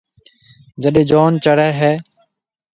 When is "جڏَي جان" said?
0.81-1.31